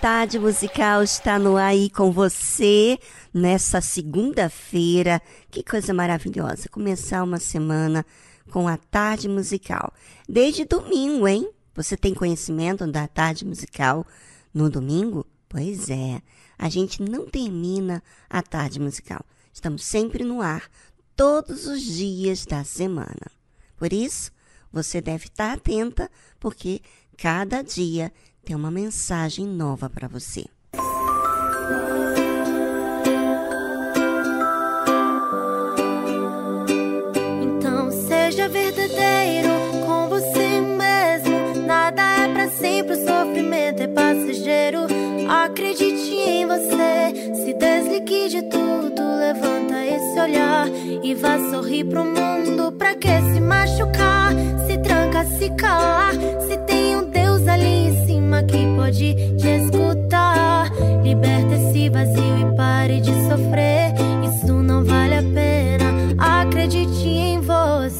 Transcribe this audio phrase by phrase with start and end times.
[0.00, 2.98] Tarde Musical está no ar aí com você
[3.34, 5.20] nessa segunda-feira.
[5.50, 8.06] Que coisa maravilhosa começar uma semana
[8.50, 9.92] com a Tarde Musical.
[10.26, 11.50] Desde domingo, hein?
[11.74, 14.06] Você tem conhecimento da Tarde Musical
[14.54, 15.26] no domingo?
[15.46, 16.22] Pois é,
[16.58, 19.20] a gente não termina a Tarde Musical.
[19.52, 20.70] Estamos sempre no ar,
[21.14, 23.30] todos os dias da semana.
[23.76, 24.32] Por isso,
[24.72, 26.80] você deve estar atenta, porque
[27.18, 28.10] cada dia
[28.44, 30.44] tem uma mensagem nova para você.
[37.42, 39.48] Então seja verdadeiro
[39.86, 41.66] com você mesmo.
[41.66, 44.80] Nada é para sempre, o sofrimento é passageiro.
[45.28, 50.66] Acredite em você, se desligue de tudo, levanta esse olhar
[51.02, 52.72] e vá sorrir pro mundo.
[52.72, 54.32] Pra que se machucar?
[54.66, 56.12] Se tranca, se calar,
[56.48, 57.10] se tem um
[57.40, 60.70] luz ali em cima que pode te escutar.
[61.02, 63.94] Liberta esse vazio e pare de sofrer.
[64.24, 65.90] Isso não vale a pena.
[66.18, 67.99] Acredite em você.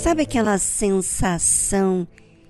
[0.00, 2.08] Sabe aquela sensação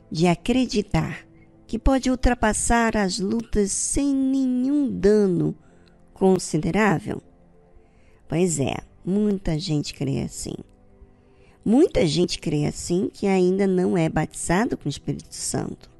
[0.08, 1.26] de acreditar
[1.66, 5.56] que pode ultrapassar as lutas sem nenhum dano
[6.14, 7.20] considerável?
[8.28, 10.54] Pois é, muita gente crê assim.
[11.64, 15.90] Muita gente crê assim que ainda não é batizado com o Espírito Santo.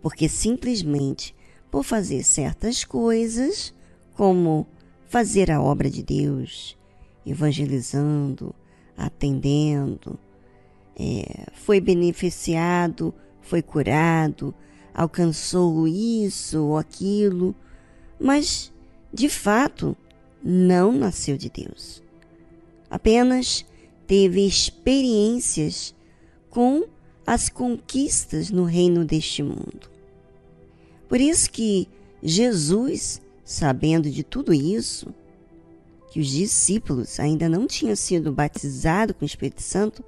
[0.00, 1.36] Porque simplesmente
[1.70, 3.74] por fazer certas coisas,
[4.14, 4.66] como
[5.10, 6.74] fazer a obra de Deus,
[7.26, 8.54] evangelizando,
[8.96, 10.18] atendendo,
[10.98, 14.54] é, foi beneficiado, foi curado,
[14.94, 17.54] alcançou isso ou aquilo,
[18.20, 18.72] mas
[19.12, 19.96] de fato
[20.42, 22.02] não nasceu de Deus.
[22.90, 23.64] Apenas
[24.06, 25.94] teve experiências
[26.50, 26.84] com
[27.26, 29.90] as conquistas no reino deste mundo.
[31.08, 31.88] Por isso que
[32.22, 35.14] Jesus, sabendo de tudo isso,
[36.10, 40.04] que os discípulos ainda não tinham sido batizados com o Espírito Santo,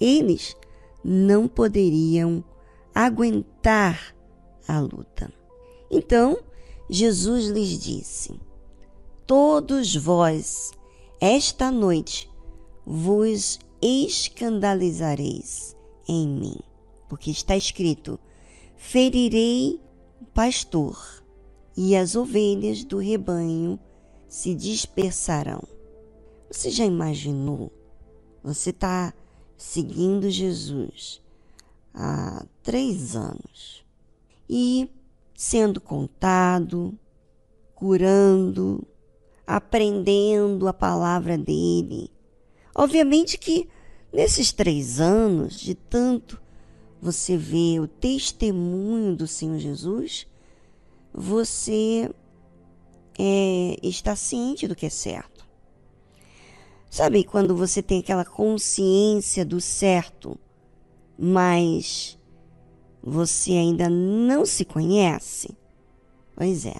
[0.00, 0.56] eles
[1.04, 2.42] não poderiam
[2.94, 4.14] aguentar
[4.66, 5.32] a luta.
[5.90, 6.38] Então,
[6.88, 8.40] Jesus lhes disse:
[9.26, 10.72] Todos vós,
[11.20, 12.30] esta noite,
[12.84, 15.76] vos escandalizareis
[16.08, 16.56] em mim,
[17.08, 18.18] porque está escrito:
[18.76, 19.80] Ferirei
[20.20, 21.22] o pastor,
[21.76, 23.78] e as ovelhas do rebanho
[24.28, 25.62] se dispersarão.
[26.50, 27.72] Você já imaginou?
[28.42, 29.14] Você está
[29.60, 31.20] seguindo Jesus
[31.92, 33.84] há três anos
[34.48, 34.88] e
[35.34, 36.98] sendo contado,
[37.74, 38.82] curando,
[39.46, 42.10] aprendendo a palavra dele.
[42.74, 43.68] Obviamente que
[44.10, 46.40] nesses três anos, de tanto
[47.00, 50.26] você ver o testemunho do Senhor Jesus,
[51.12, 52.10] você
[53.18, 55.29] é, está ciente do que é certo.
[56.90, 60.36] Sabe quando você tem aquela consciência do certo,
[61.16, 62.18] mas
[63.00, 65.56] você ainda não se conhece?
[66.34, 66.74] Pois é,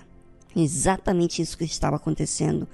[0.56, 2.66] exatamente isso que estava acontecendo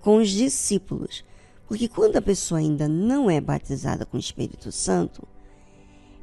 [0.00, 1.24] com os discípulos.
[1.68, 5.22] Porque quando a pessoa ainda não é batizada com o Espírito Santo,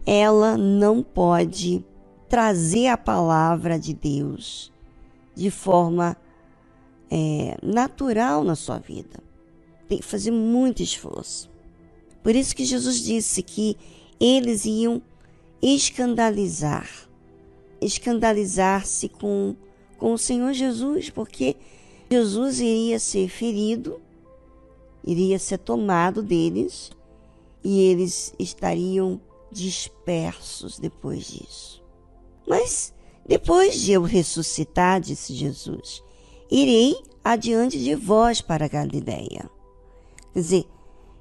[0.06, 1.82] ela não pode
[2.28, 4.70] trazer a palavra de Deus
[5.34, 6.18] de forma
[7.10, 9.27] é, natural na sua vida.
[9.88, 11.50] Tem que fazer muito esforço.
[12.24, 13.78] Por isso que Jesus disse que
[14.20, 15.02] eles iam
[15.62, 16.90] escandalizar,
[17.82, 19.56] escandalizar-se com,
[19.98, 21.56] com o Senhor Jesus, porque
[22.10, 24.00] Jesus iria ser ferido,
[25.06, 26.92] iria ser tomado deles
[27.64, 29.20] e eles estariam
[29.52, 31.84] dispersos depois disso.
[32.48, 32.94] Mas
[33.28, 36.02] depois de eu ressuscitar, disse Jesus,
[36.50, 39.50] irei adiante de vós para a Galiléia.
[40.38, 40.66] Quer dizer,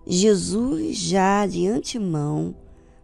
[0.07, 2.55] Jesus já de antemão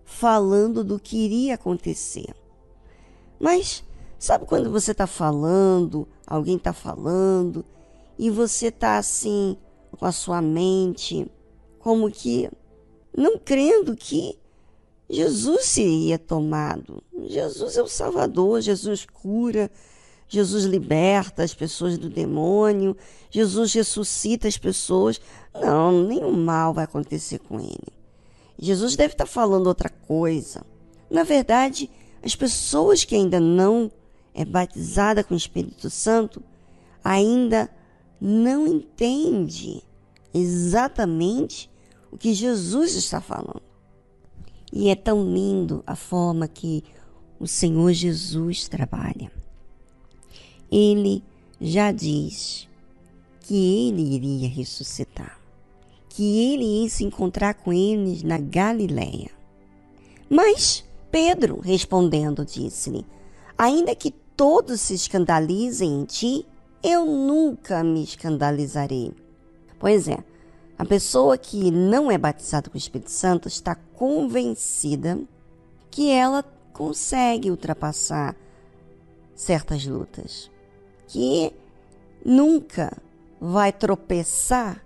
[0.05, 2.35] falando do que iria acontecer.
[3.41, 3.83] Mas
[4.19, 7.65] sabe quando você está falando, alguém está falando,
[8.19, 9.57] e você está assim,
[9.99, 11.27] com a sua mente,
[11.79, 12.51] como que
[13.17, 14.39] não crendo que
[15.09, 17.03] Jesus seria tomado.
[17.25, 19.71] Jesus é o Salvador, Jesus cura,
[20.33, 22.97] Jesus liberta as pessoas do demônio,
[23.31, 25.21] Jesus ressuscita as pessoas.
[25.55, 27.93] Não, nenhum mal vai acontecer com ele.
[28.59, 30.65] Jesus deve estar falando outra coisa.
[31.11, 31.91] Na verdade,
[32.23, 33.93] as pessoas que ainda não
[34.33, 36.43] é batizada com o Espírito Santo
[37.05, 37.69] ainda
[38.19, 39.83] não entende
[40.33, 41.71] exatamente
[42.11, 43.61] o que Jesus está falando.
[44.73, 46.83] E é tão lindo a forma que
[47.39, 49.42] o Senhor Jesus trabalha
[50.73, 51.23] ele
[51.61, 52.67] já diz
[53.41, 55.39] que ele iria ressuscitar,
[56.09, 59.31] que ele ia se encontrar com eles na Galiléia.
[60.31, 63.05] Mas Pedro, respondendo, disse-lhe:
[63.59, 66.47] Ainda que todos se escandalizem em ti,
[66.83, 69.13] eu nunca me escandalizarei.
[69.79, 70.25] Pois é,
[70.79, 75.21] a pessoa que não é batizada com o Espírito Santo está convencida
[75.91, 78.35] que ela consegue ultrapassar
[79.35, 80.52] certas lutas
[81.13, 81.53] que
[82.25, 82.91] nunca
[83.39, 84.83] vai tropeçar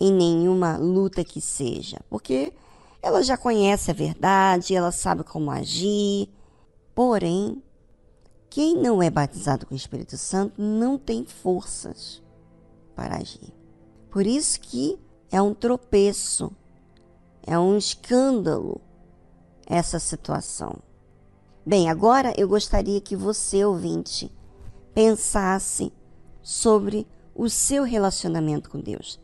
[0.00, 2.52] em nenhuma luta que seja, porque
[3.02, 6.28] ela já conhece a verdade, ela sabe como agir.
[6.94, 7.60] Porém,
[8.48, 12.22] quem não é batizado com o Espírito Santo não tem forças
[12.94, 13.52] para agir.
[14.12, 14.96] Por isso que
[15.28, 16.52] é um tropeço,
[17.44, 18.80] é um escândalo
[19.66, 20.76] essa situação.
[21.66, 24.30] Bem, agora eu gostaria que você, ouvinte,
[24.94, 25.92] pensasse
[26.42, 29.18] sobre o seu relacionamento com Deus.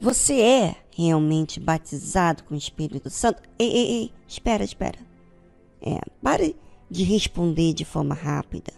[0.00, 3.42] Você é realmente batizado com o Espírito Santo?
[3.58, 4.98] Ei, ei, ei, espera, espera.
[5.80, 6.56] É, pare
[6.90, 8.72] de responder de forma rápida.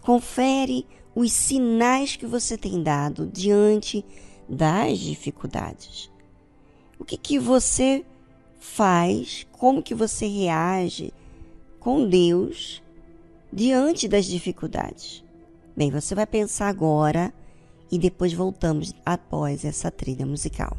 [0.00, 4.04] Confere os sinais que você tem dado diante
[4.48, 6.10] das dificuldades.
[6.98, 8.04] O que, que você
[8.58, 11.12] faz, como que você reage
[11.80, 12.82] com Deus
[13.52, 15.24] diante das dificuldades.
[15.80, 17.32] Bem, você vai pensar agora
[17.90, 20.76] e depois voltamos após essa trilha musical.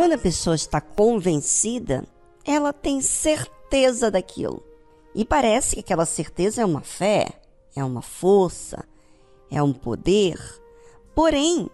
[0.00, 2.06] Quando a pessoa está convencida,
[2.42, 4.64] ela tem certeza daquilo.
[5.14, 7.28] E parece que aquela certeza é uma fé,
[7.76, 8.82] é uma força,
[9.50, 10.40] é um poder.
[11.14, 11.68] Porém,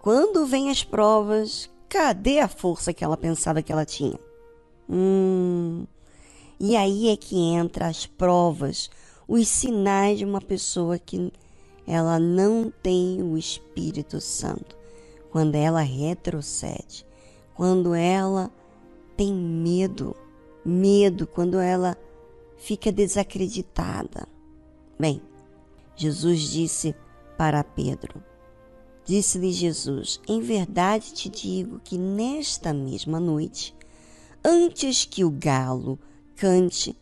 [0.00, 4.20] quando vem as provas, cadê a força que ela pensava que ela tinha?
[4.88, 5.84] Hum.
[6.60, 8.92] E aí é que entra as provas,
[9.26, 11.32] os sinais de uma pessoa que
[11.84, 14.76] ela não tem o Espírito Santo.
[15.32, 17.04] Quando ela retrocede,
[17.62, 18.50] quando ela
[19.16, 20.16] tem medo,
[20.64, 21.96] medo, quando ela
[22.56, 24.26] fica desacreditada.
[24.98, 25.22] Bem,
[25.94, 26.92] Jesus disse
[27.38, 28.20] para Pedro:
[29.04, 33.72] Disse-lhe Jesus: Em verdade te digo que nesta mesma noite,
[34.44, 35.96] antes que o galo
[36.34, 36.96] cante,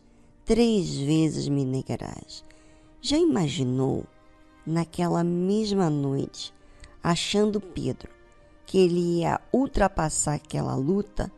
[0.45, 2.45] três vezes me negarás.
[3.01, 4.05] Já imaginou,
[4.63, 6.53] naquela mesma noite,
[7.01, 8.20] achando Pedro
[8.65, 11.31] que ele ia ultrapassar aquela luta,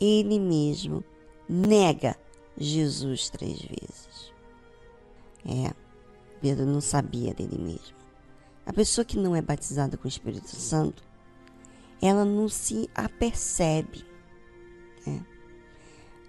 [0.00, 1.04] ele mesmo
[1.48, 2.16] nega
[2.56, 4.32] Jesus três vezes.
[5.46, 5.72] É,
[6.40, 7.96] Pedro não sabia dele mesmo.
[8.66, 11.02] A pessoa que não é batizada com o Espírito Santo,
[12.00, 14.04] ela não se apercebe.
[15.06, 15.24] Né?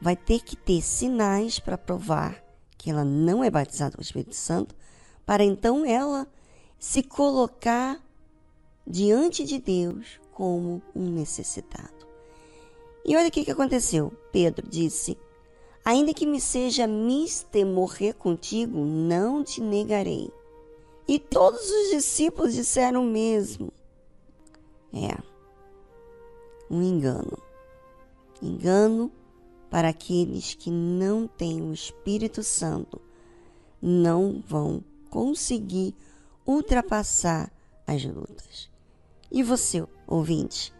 [0.01, 2.43] Vai ter que ter sinais para provar
[2.77, 4.75] que ela não é batizada com o Espírito Santo,
[5.25, 6.27] para então ela
[6.77, 7.99] se colocar
[8.85, 12.05] diante de Deus como um necessitado.
[13.03, 14.11] E olha o que, que aconteceu.
[14.31, 15.17] Pedro disse:
[15.83, 20.29] Ainda que me seja mister morrer contigo, não te negarei.
[21.07, 23.71] E todos os discípulos disseram o mesmo.
[24.93, 25.17] É,
[26.69, 27.37] um engano.
[28.41, 29.11] Engano
[29.69, 33.01] para aqueles que não têm o Espírito Santo,
[33.81, 35.93] não vão conseguir
[36.45, 37.51] ultrapassar
[37.85, 38.69] as lutas.
[39.35, 40.73] E você, ouvinte,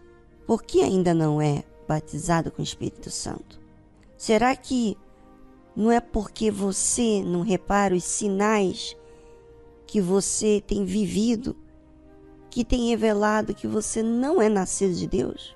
[0.47, 3.59] por que ainda não é batizado com o Espírito Santo?
[4.15, 4.97] Será que
[5.75, 8.95] não é porque você não repara os sinais
[9.85, 11.53] que você tem vivido
[12.49, 15.53] que tem revelado que você não é nascido de Deus?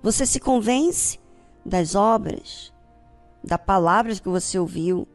[0.00, 1.18] Você se convence
[1.66, 2.72] das obras,
[3.42, 5.08] da palavras que você ouviu,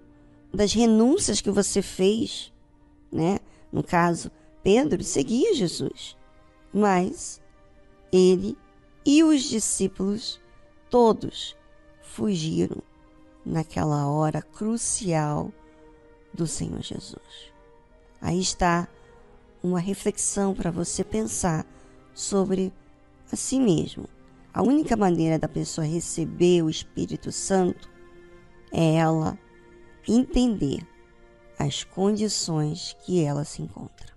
[0.54, 2.52] das renúncias que você fez,
[3.10, 3.40] né?
[3.72, 4.30] No caso,
[4.62, 6.18] Pedro seguia Jesus,
[6.74, 7.42] mas
[8.12, 8.58] ele
[9.06, 10.40] e os discípulos
[10.90, 11.56] todos
[12.02, 12.82] fugiram
[13.46, 15.52] naquela hora crucial
[16.34, 17.54] do Senhor Jesus.
[18.22, 18.88] Aí está
[19.64, 21.66] uma reflexão para você pensar
[22.14, 22.74] sobre
[23.32, 24.10] a si mesmo.
[24.54, 27.90] A única maneira da pessoa receber o Espírito Santo
[28.72, 29.38] é ela
[30.08, 30.86] entender
[31.60, 34.17] as condições que ela se encontra.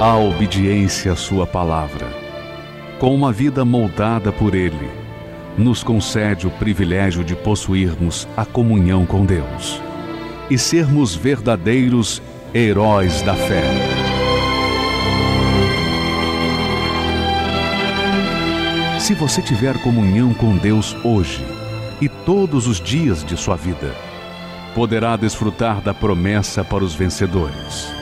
[0.00, 2.08] a obediência à Sua palavra,
[2.98, 4.90] com uma vida moldada por Ele,
[5.56, 9.80] nos concede o privilégio de possuirmos a comunhão com Deus.
[10.50, 12.20] e sermos verdadeiros
[12.52, 13.62] heróis da fé.
[18.98, 21.42] Se você tiver comunhão com Deus hoje
[22.02, 23.94] e todos os dias de sua vida,
[24.74, 28.01] poderá desfrutar da promessa para os vencedores.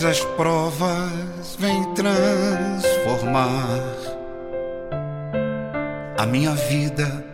[0.00, 3.82] pois as provas vêm transformar
[6.16, 7.24] a minha vida,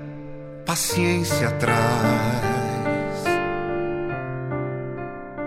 [0.64, 1.77] paciência traz,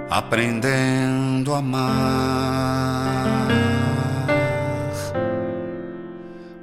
[0.09, 3.47] aprendendo a amar.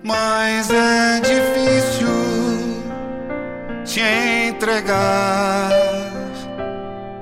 [0.03, 2.09] Mas é difícil
[3.85, 4.01] te
[4.49, 5.71] entregar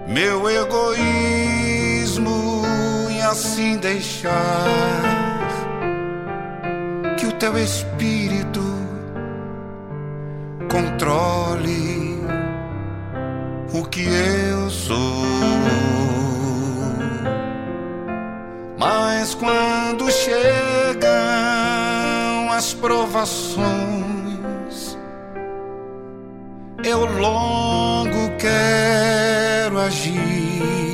[0.06, 1.33] meu egoísmo
[3.34, 4.30] assim deixar
[7.18, 8.62] que o teu espírito
[10.70, 12.22] controle
[13.72, 15.24] o que eu sou.
[18.78, 21.10] Mas quando chegam
[22.52, 23.66] as provações,
[26.84, 30.93] eu longo quero agir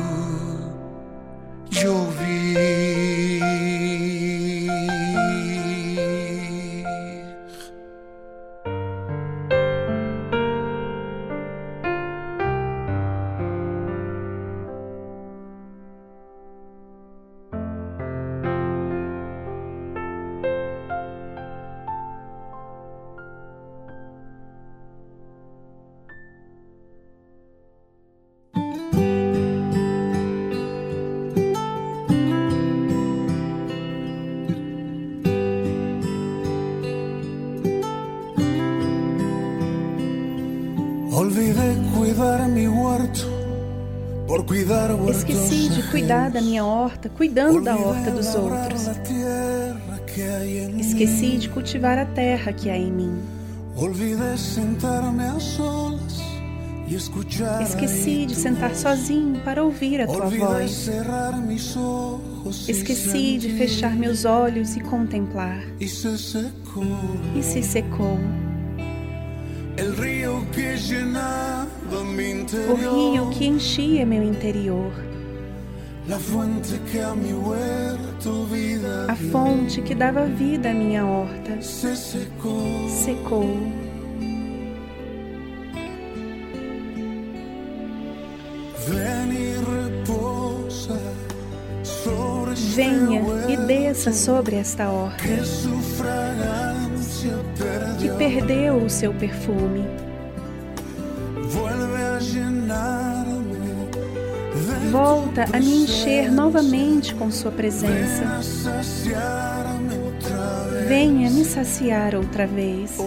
[1.83, 2.90] de ouvir.
[46.41, 48.87] Da minha horta, cuidando da horta dos outros.
[50.79, 53.21] Esqueci de cultivar a terra que há em mim.
[57.61, 60.89] Esqueci de sentar sozinho para ouvir a tua voz.
[62.67, 65.63] Esqueci de fechar meus olhos e contemplar.
[65.79, 65.87] E
[67.43, 68.19] se secou.
[72.69, 75.10] O rio que enchia meu interior.
[79.07, 83.45] A fonte que dava vida à minha horta secou.
[92.75, 95.23] Venha e desça sobre esta horta
[97.99, 100.10] que perdeu o seu perfume.
[104.91, 108.41] Volta a me encher novamente com Sua presença.
[110.85, 112.97] Venha me saciar outra vez.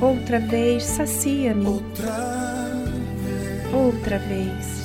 [0.00, 1.66] Outra vez, sacia-me.
[3.72, 4.76] Outra vez.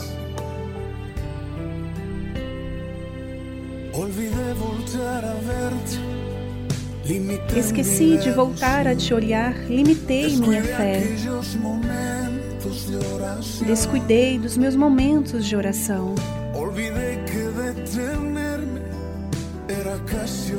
[7.55, 11.03] Esqueci de voltar a te olhar, limitei minha fé.
[13.65, 16.15] Descuidei dos meus momentos de oração.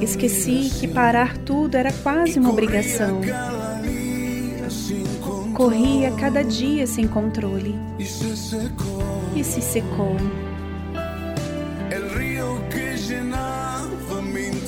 [0.01, 3.21] Esqueci que parar tudo era quase uma obrigação.
[5.55, 10.17] Corria cada dia sem controle e se secou.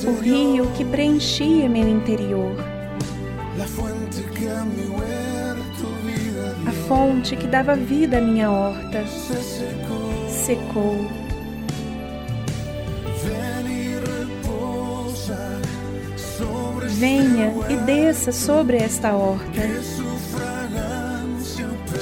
[0.07, 2.55] O rio que preenchia meu interior.
[6.87, 9.05] Fonte que dava vida à minha horta
[10.28, 11.11] secou.
[16.89, 19.62] Venha e desça sobre esta horta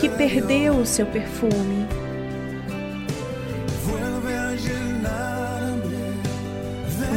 [0.00, 1.86] que perdeu o seu perfume.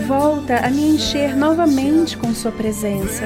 [0.07, 3.25] Volta a me encher novamente com Sua presença.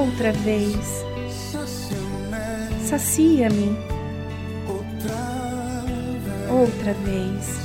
[0.00, 1.04] Outra vez.
[2.88, 3.76] Sacia-me.
[6.48, 7.60] Outra vez.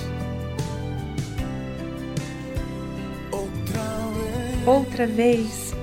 [4.67, 5.73] Outra vez.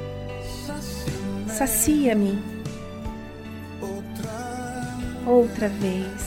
[1.49, 2.39] Sacia-me.
[5.27, 6.22] Outra vez.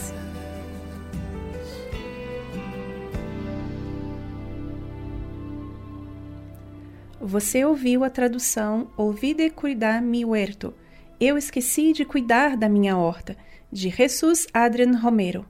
[7.26, 10.72] Você ouviu a tradução Olvide cuidar mi huerto.
[11.18, 13.36] Eu esqueci de cuidar da minha horta,
[13.72, 15.44] de Jesus Adrian Romero.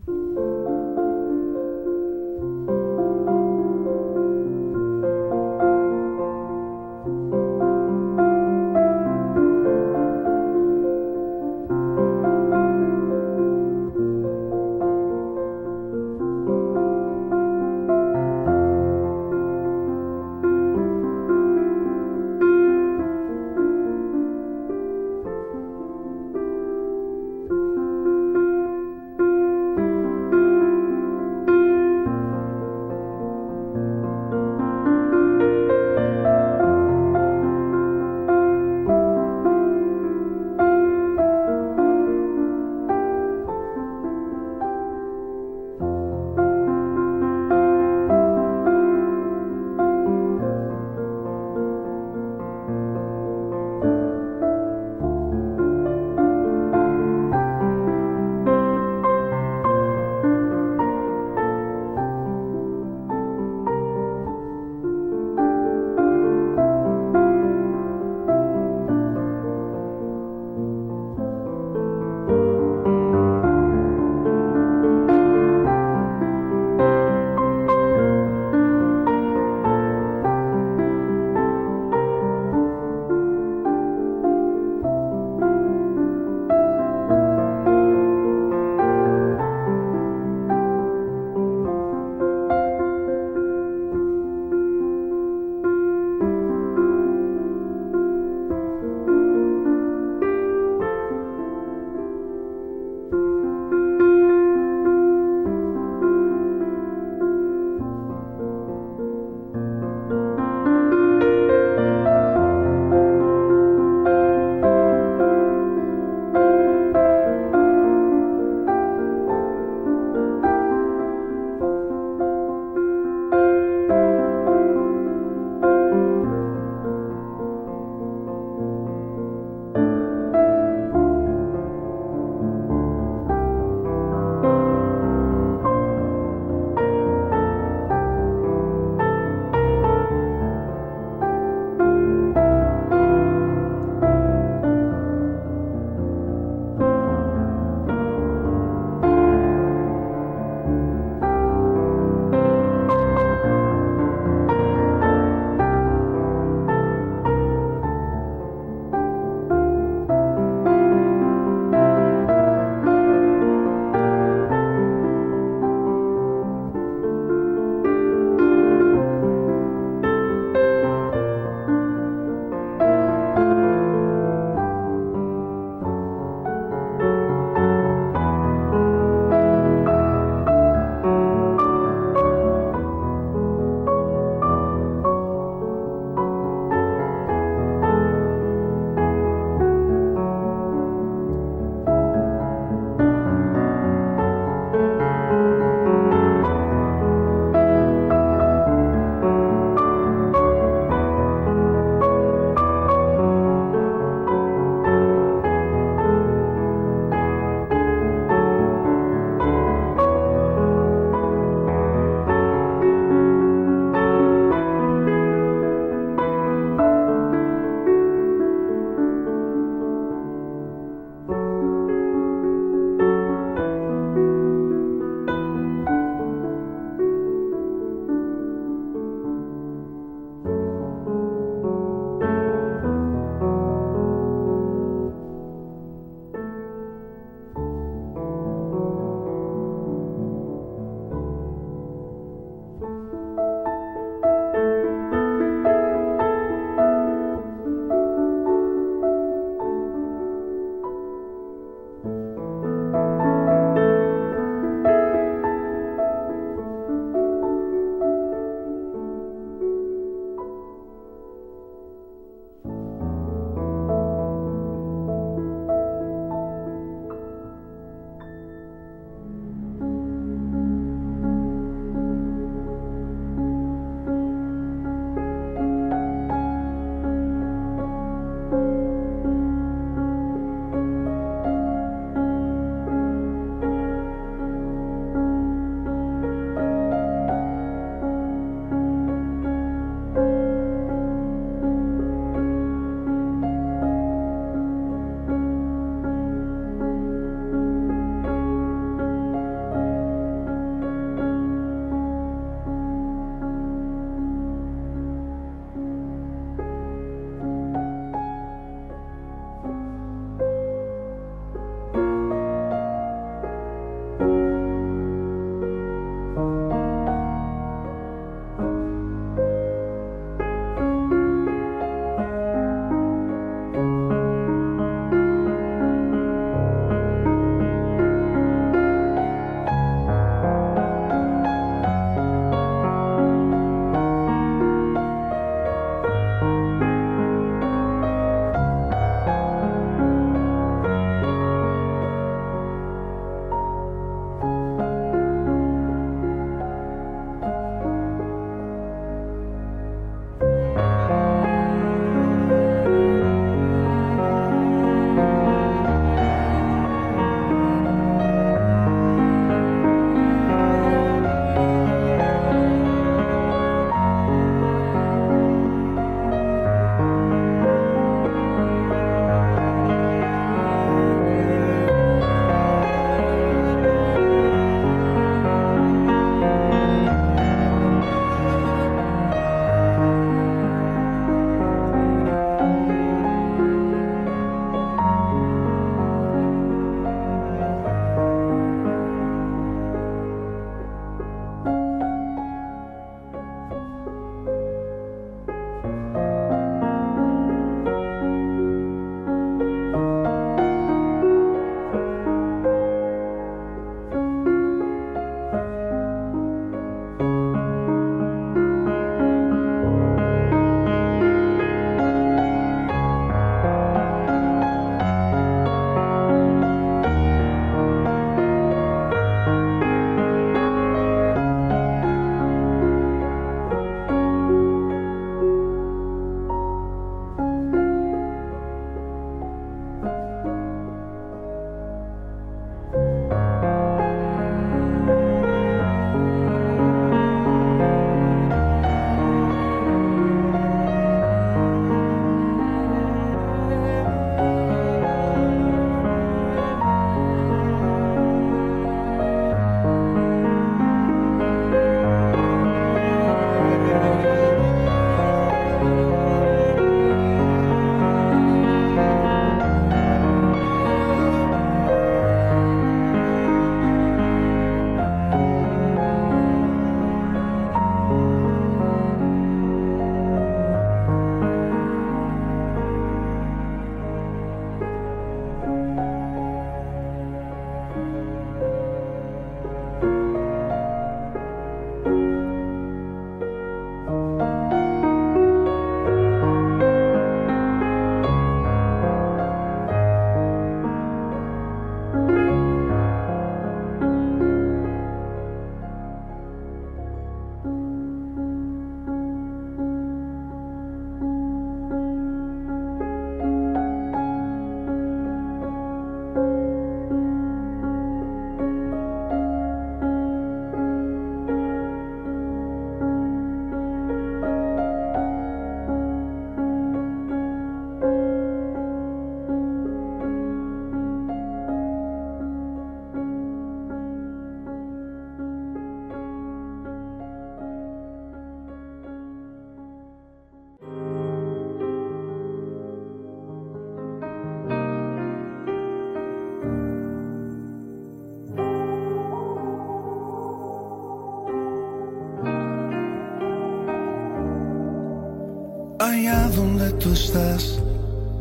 [546.98, 547.78] Tú estás,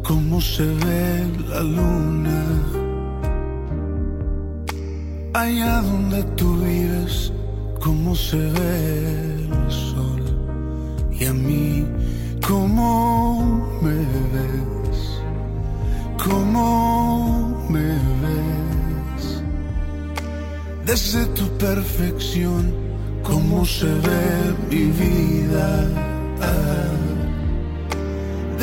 [0.04, 2.44] cómo se ve la luna.
[5.34, 7.32] Allá donde tú vives,
[7.84, 10.24] cómo se ve el sol.
[11.12, 11.86] Y a mí,
[12.48, 13.98] cómo me
[14.34, 15.00] ves,
[16.24, 17.90] cómo me
[18.24, 19.44] ves.
[20.86, 22.74] Desde tu perfección,
[23.24, 26.06] cómo se ve mi vida.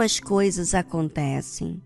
[0.00, 1.82] Como as coisas acontecem.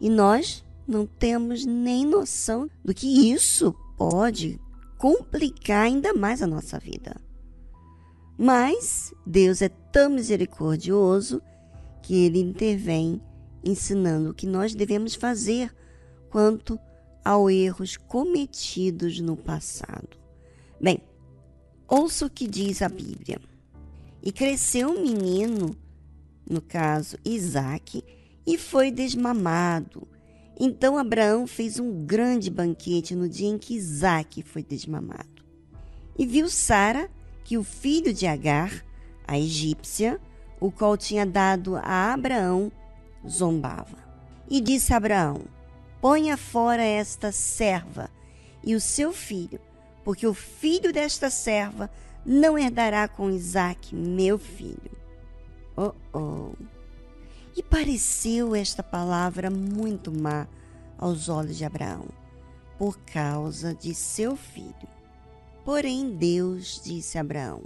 [0.00, 4.60] E nós não temos nem noção do que isso pode
[4.98, 7.14] complicar ainda mais a nossa vida.
[8.36, 11.40] Mas Deus é tão misericordioso
[12.02, 13.22] que ele intervém
[13.62, 15.72] ensinando o que nós devemos fazer
[16.30, 16.76] quanto
[17.24, 20.18] aos erros cometidos no passado.
[20.80, 21.00] Bem,
[21.86, 23.40] ouça o que diz a Bíblia.
[24.20, 25.83] E cresceu um menino
[26.48, 28.04] no caso Isaac,
[28.46, 30.06] e foi desmamado.
[30.58, 35.44] Então Abraão fez um grande banquete no dia em que Isaac foi desmamado.
[36.16, 37.10] E viu Sara
[37.42, 38.84] que o filho de Agar,
[39.26, 40.20] a egípcia,
[40.60, 42.70] o qual tinha dado a Abraão,
[43.28, 43.98] zombava.
[44.48, 45.42] E disse a Abraão:
[46.00, 48.10] Ponha fora esta serva
[48.62, 49.60] e o seu filho,
[50.04, 51.90] porque o filho desta serva
[52.24, 55.03] não herdará com Isaac, meu filho.
[55.76, 56.52] Oh, oh.
[57.56, 60.46] E pareceu esta palavra muito má
[60.98, 62.06] aos olhos de Abraão,
[62.78, 64.88] por causa de seu filho.
[65.64, 67.62] Porém, Deus disse a Abraão: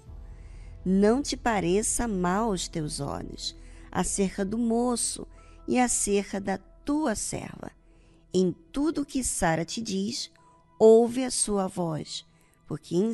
[0.85, 3.57] Não te pareça mal aos teus olhos
[3.91, 5.27] acerca do moço
[5.67, 7.71] e acerca da tua serva.
[8.33, 10.31] Em tudo que Sara te diz,
[10.79, 12.27] ouve a sua voz,
[12.67, 13.13] porque em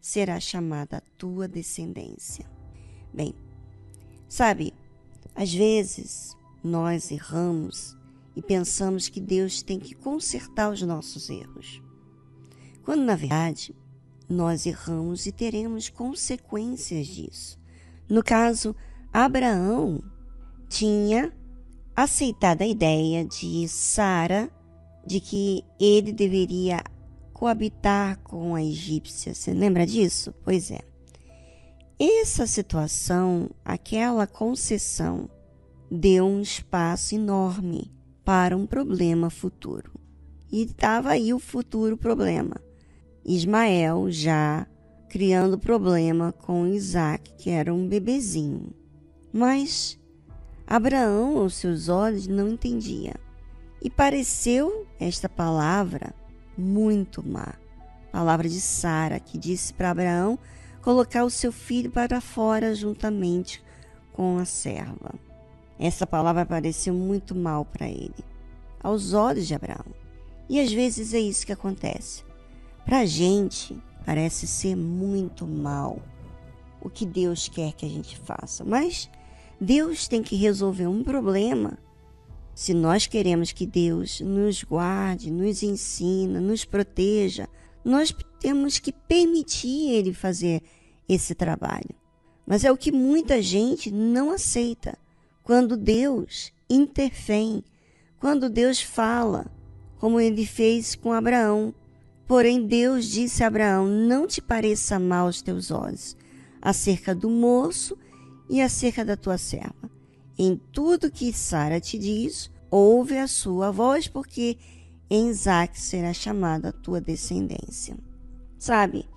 [0.00, 2.48] será chamada a tua descendência.
[3.12, 3.34] Bem,
[4.30, 4.72] Sabe,
[5.34, 7.96] às vezes nós erramos
[8.36, 11.82] e pensamos que Deus tem que consertar os nossos erros.
[12.84, 13.74] Quando na verdade
[14.28, 17.58] nós erramos e teremos consequências disso.
[18.08, 18.74] No caso,
[19.12, 20.00] Abraão
[20.68, 21.32] tinha
[21.96, 24.48] aceitado a ideia de Sara
[25.04, 26.84] de que ele deveria
[27.32, 29.34] coabitar com a egípcia.
[29.34, 30.32] Você lembra disso?
[30.44, 30.89] Pois é.
[32.02, 35.28] Essa situação, aquela concessão,
[35.90, 37.92] deu um espaço enorme
[38.24, 39.92] para um problema futuro.
[40.50, 42.56] E estava aí o futuro problema.
[43.22, 44.66] Ismael já
[45.10, 48.72] criando problema com Isaac, que era um bebezinho.
[49.30, 50.00] Mas
[50.66, 53.14] Abraão, aos seus olhos, não entendia.
[53.82, 56.14] E pareceu esta palavra
[56.56, 57.52] muito má.
[58.10, 60.38] Palavra de Sara, que disse para Abraão
[60.82, 63.62] colocar o seu filho para fora juntamente
[64.12, 65.14] com a serva.
[65.78, 68.24] Essa palavra pareceu muito mal para ele,
[68.82, 69.86] aos olhos de Abraão.
[70.48, 72.24] E às vezes é isso que acontece.
[72.84, 76.02] Para a gente, parece ser muito mal
[76.80, 78.64] o que Deus quer que a gente faça.
[78.64, 79.08] Mas
[79.60, 81.78] Deus tem que resolver um problema.
[82.54, 87.48] Se nós queremos que Deus nos guarde, nos ensina, nos proteja,
[87.84, 90.62] nós temos que permitir ele fazer
[91.08, 91.94] esse trabalho.
[92.46, 94.98] Mas é o que muita gente não aceita.
[95.42, 97.64] Quando Deus intervém,
[98.18, 99.50] quando Deus fala,
[100.00, 101.74] como ele fez com Abraão.
[102.26, 106.16] Porém, Deus disse a Abraão: Não te pareça mal aos teus olhos,
[106.60, 107.96] acerca do moço
[108.48, 109.90] e acerca da tua serva.
[110.38, 114.56] Em tudo que Sara te diz, ouve a sua voz, porque
[115.10, 117.98] em Isaac será chamada a tua descendência.
[118.56, 119.08] Sabe,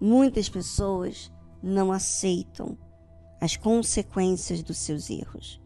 [0.00, 2.78] muitas pessoas não aceitam
[3.40, 5.60] as consequências dos seus erros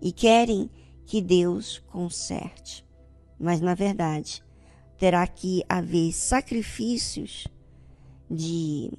[0.00, 0.70] e querem
[1.04, 2.86] que Deus conserte.
[3.40, 4.44] Mas, na verdade,
[4.98, 7.48] terá que haver sacrifícios
[8.30, 8.92] de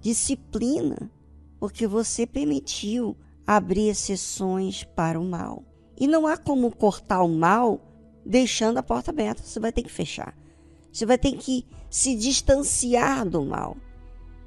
[0.00, 1.10] disciplina,
[1.58, 3.16] porque você permitiu
[3.46, 5.62] abrir exceções para o mal.
[5.98, 7.89] E não há como cortar o mal
[8.24, 9.42] deixando a porta aberta.
[9.42, 10.36] Você vai ter que fechar.
[10.92, 13.76] Você vai ter que se distanciar do mal.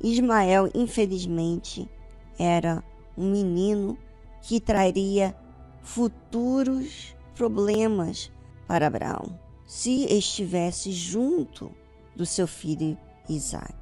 [0.02, 1.90] Ismael, infelizmente,
[2.38, 2.84] era
[3.18, 3.98] um menino
[4.42, 5.36] que traria
[5.82, 8.32] futuros problemas
[8.68, 11.72] para Abraão se estivesse junto
[12.16, 12.98] do seu filho
[13.30, 13.76] Isaac.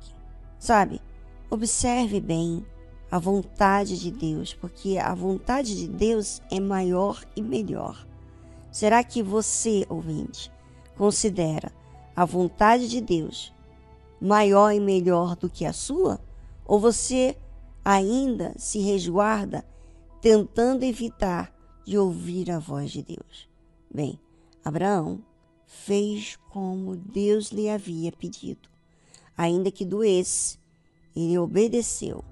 [0.60, 1.02] Sabe,
[1.54, 2.66] Observe bem
[3.12, 8.08] a vontade de Deus, porque a vontade de Deus é maior e melhor.
[8.72, 10.52] Será que você, ouvinte,
[10.98, 11.72] considera
[12.16, 13.54] a vontade de Deus
[14.20, 16.22] maior e melhor do que a sua?
[16.66, 17.38] Ou você
[17.84, 19.66] ainda se resguarda
[20.22, 21.54] tentando evitar
[21.84, 23.50] de ouvir a voz de Deus?
[23.94, 24.18] Bem,
[24.64, 25.22] Abraão
[25.66, 28.70] fez como Deus lhe havia pedido.
[29.38, 30.58] Ainda que doesse,
[31.14, 32.24] ele obedeceu.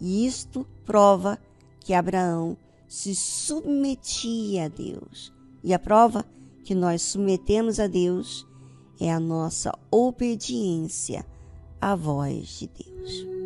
[0.00, 1.38] E isto prova
[1.80, 2.56] que Abraão
[2.88, 5.37] se submetia a Deus.
[5.62, 6.24] E a prova
[6.64, 8.46] que nós submetemos a Deus
[9.00, 11.24] é a nossa obediência
[11.80, 13.37] à voz de Deus.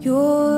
[0.00, 0.57] You're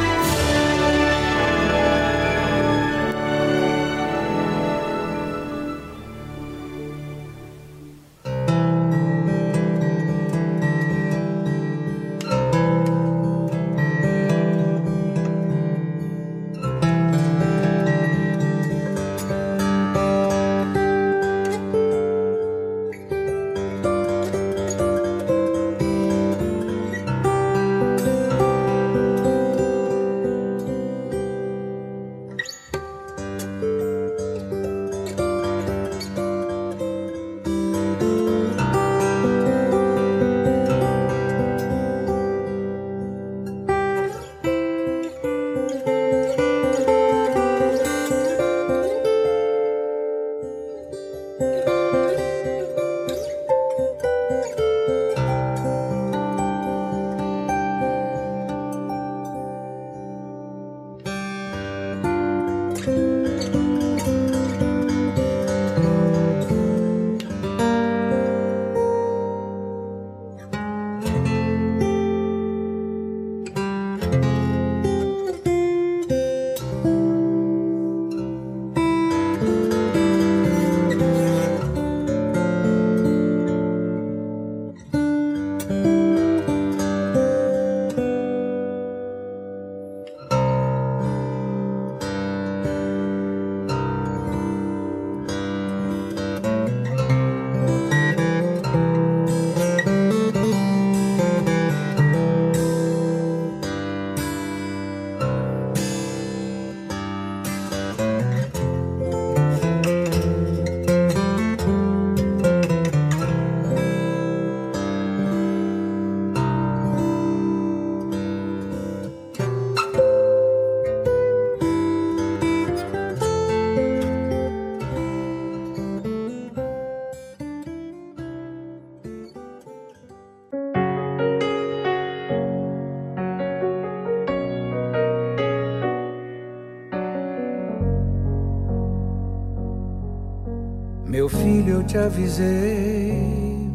[141.91, 143.69] Te avisei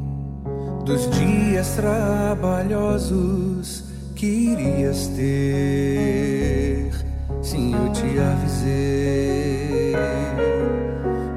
[0.84, 6.90] dos dias trabalhosos que irias ter.
[7.42, 9.92] Sim, eu te avisei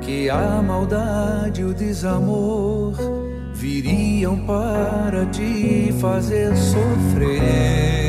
[0.02, 2.94] que a maldade e o desamor
[3.54, 8.09] viriam para te fazer sofrer.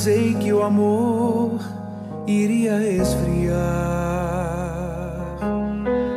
[0.00, 1.60] Avisei que o amor
[2.26, 3.58] iria esfriar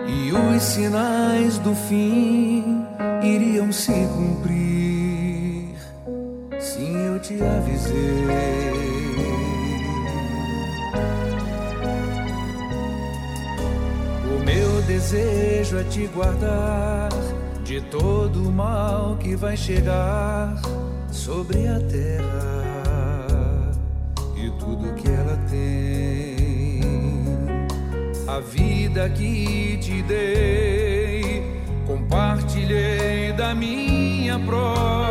[0.08, 2.86] e os sinais do fim
[3.22, 5.76] iriam se cumprir.
[6.62, 7.94] Sim, eu te avisei.
[14.34, 17.10] O meu desejo é te guardar
[17.66, 20.56] de todo o mal que vai chegar
[21.12, 22.53] sobre a terra
[28.94, 31.44] vida que te dei,
[31.88, 35.03] compartilhei da minha própria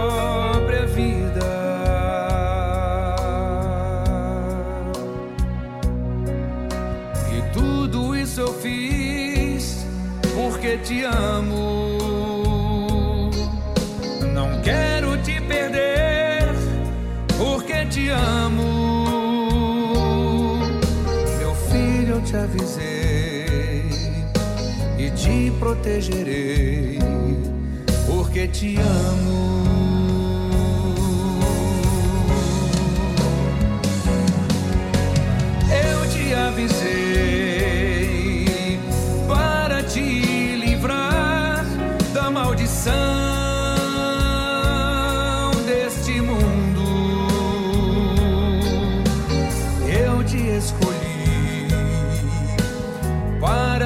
[25.63, 26.99] protegerei,
[28.05, 29.63] porque te amo.
[35.71, 36.81] Eu te avisei
[39.29, 40.01] para te
[40.57, 41.65] livrar
[42.13, 43.23] da maldição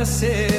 [0.07, 0.56] ser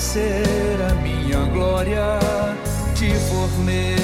[0.00, 2.18] ser a minha glória,
[2.94, 3.97] te formei.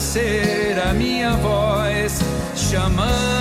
[0.00, 2.20] Ser a minha voz,
[2.56, 3.39] chamando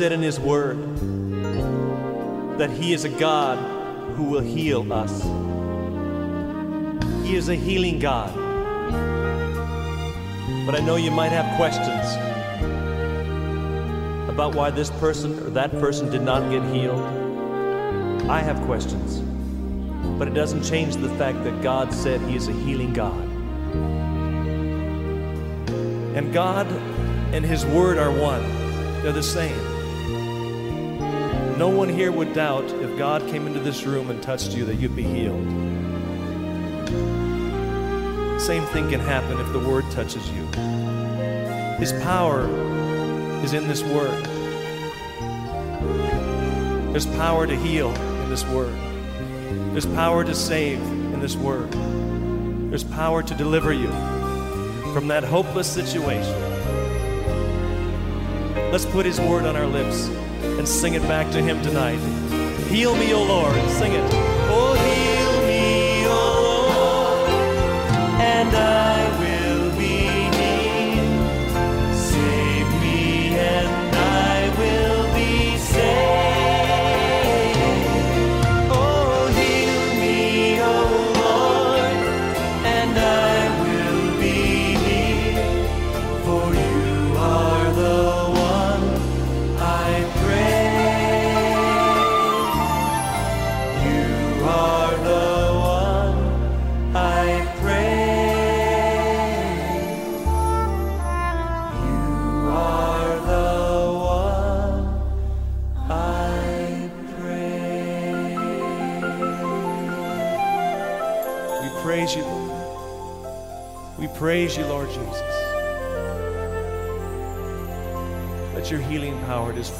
[0.00, 0.78] said in His Word
[2.58, 3.58] that He is a God
[4.16, 5.22] who will heal us.
[7.22, 8.34] He is a healing God.
[10.64, 12.16] But I know you might have questions
[14.30, 17.02] about why this person or that person did not get healed.
[18.30, 19.18] I have questions.
[20.18, 23.20] But it doesn't change the fact that God said He is a healing God.
[26.16, 26.68] And God
[27.34, 28.40] and His Word are one,
[29.02, 29.69] they're the same.
[31.60, 34.76] No one here would doubt if God came into this room and touched you that
[34.76, 35.46] you'd be healed.
[38.40, 40.42] Same thing can happen if the Word touches you.
[41.78, 42.48] His power
[43.44, 44.24] is in this Word.
[46.94, 47.90] There's power to heal
[48.22, 48.74] in this Word.
[49.74, 51.70] There's power to save in this Word.
[52.70, 53.90] There's power to deliver you
[54.94, 56.40] from that hopeless situation.
[58.72, 60.08] Let's put His Word on our lips
[60.60, 61.96] and sing it back to Him tonight.
[62.68, 63.56] Heal me, O Lord.
[63.70, 64.29] Sing it.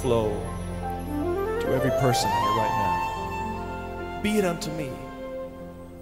[0.01, 0.31] flow
[1.61, 2.75] to every person here right
[4.15, 4.21] now.
[4.23, 4.91] Be it unto me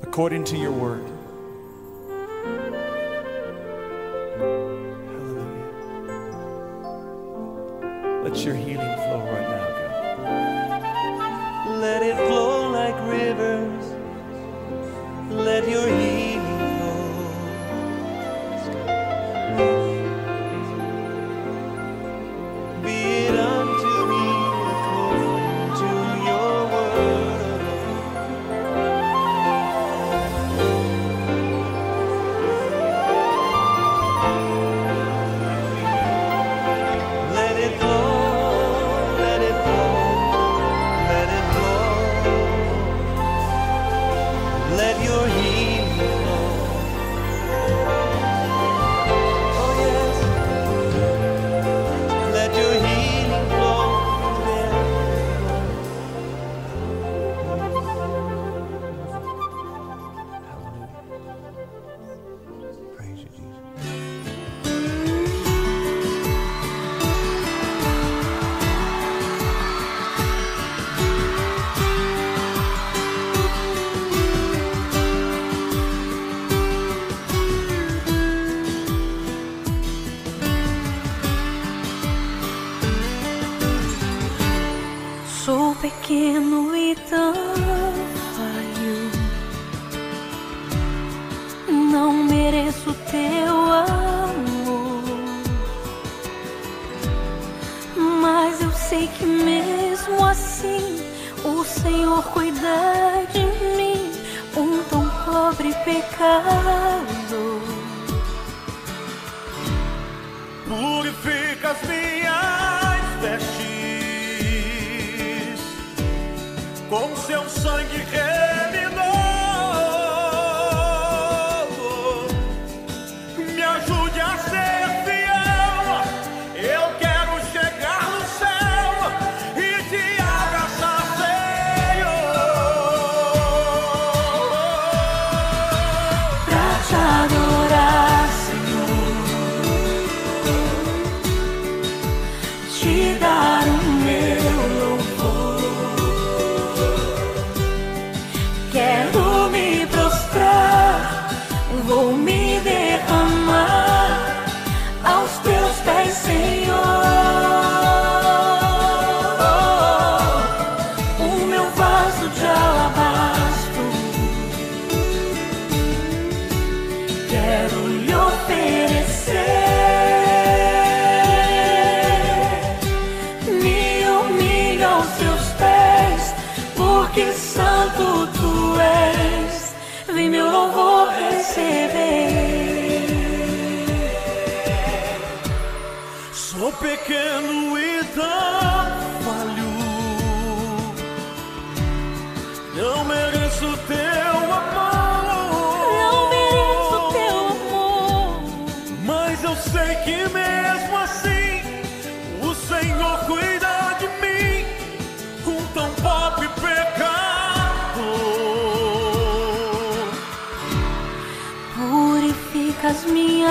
[0.03, 1.08] according to your word.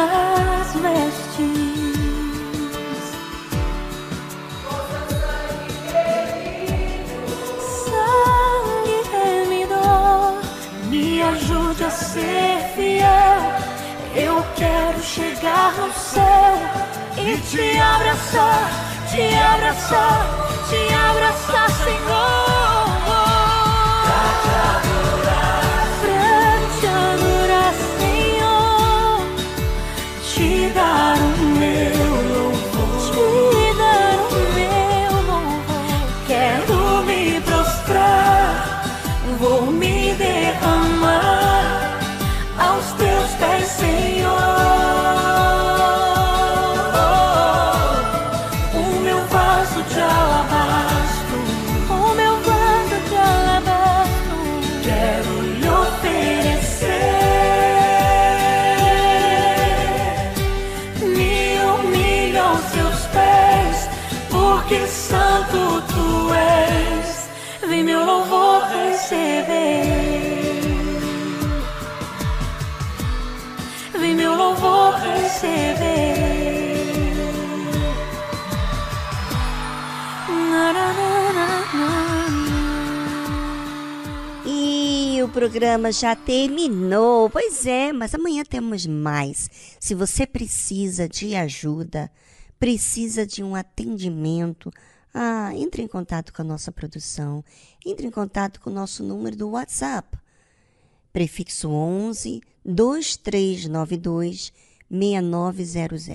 [0.07, 1.87] das vestes.
[7.85, 10.41] Sangue remidor,
[10.89, 13.41] me ajude a ser fiel.
[14.15, 16.53] Eu quero chegar no céu
[17.17, 18.69] e te abraçar,
[19.11, 22.46] te abraçar, te abraçar, Senhor.
[85.57, 87.31] programa já terminou.
[87.31, 89.49] Pois é, mas amanhã temos mais.
[89.79, 92.11] Se você precisa de ajuda,
[92.59, 94.71] precisa de um atendimento,
[95.11, 97.43] ah, entre em contato com a nossa produção.
[97.83, 100.15] Entre em contato com o nosso número do WhatsApp.
[101.11, 104.53] Prefixo 11 2392
[104.91, 106.05] 6900.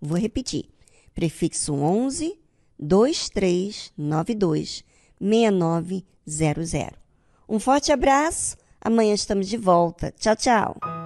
[0.00, 0.66] Vou repetir.
[1.12, 2.38] Prefixo 11
[2.78, 4.84] 2392
[5.20, 6.92] 6900.
[7.48, 10.12] Um forte abraço Amanhã estamos de volta.
[10.18, 10.97] Tchau, tchau!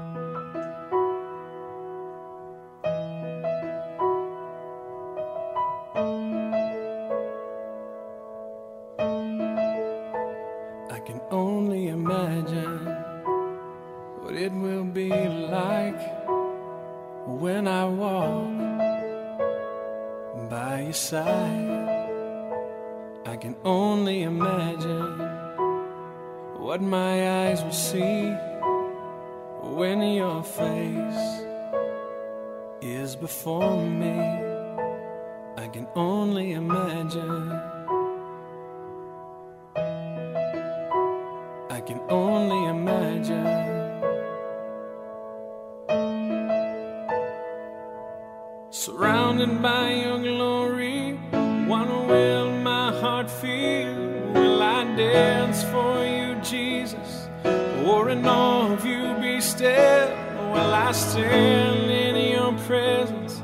[62.73, 63.35] presence.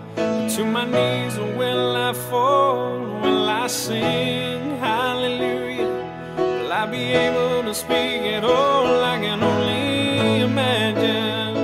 [0.55, 2.99] To my knees will I fall?
[3.23, 5.93] Will I sing hallelujah?
[6.39, 9.05] Will I be able to speak at all?
[9.13, 11.57] I can only imagine.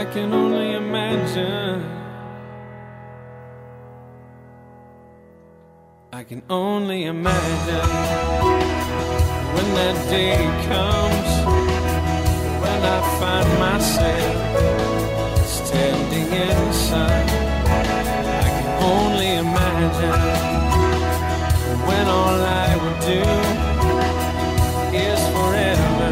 [0.00, 1.80] I can only imagine.
[6.12, 7.90] I can only imagine
[9.54, 10.38] when that day
[10.68, 11.35] comes.
[12.84, 14.36] I find myself
[15.46, 17.30] standing inside.
[18.44, 20.20] I can only imagine
[21.86, 22.76] when all I
[23.06, 23.22] do
[24.96, 26.10] is forever,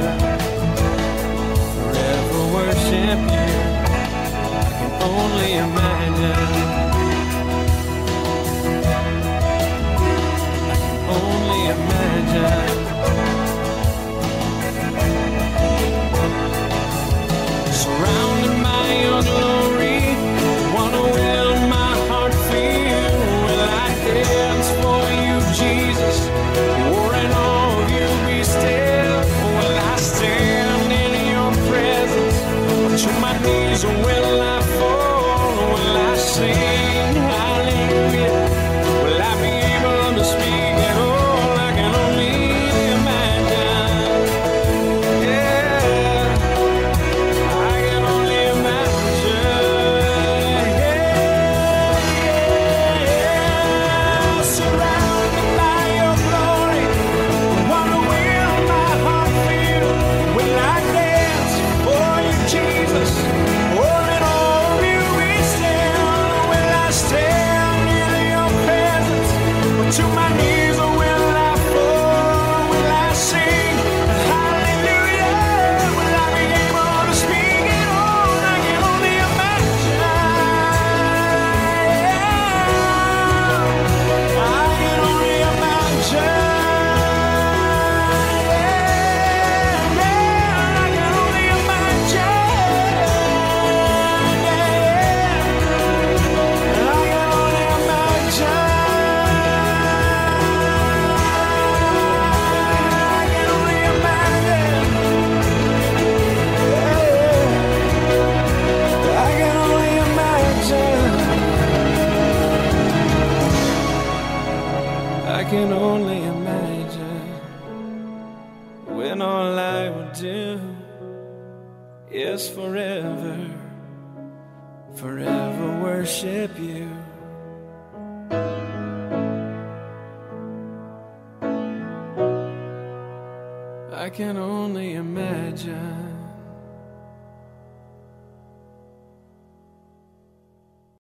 [1.75, 3.53] forever worship you.
[4.57, 6.64] I can only imagine.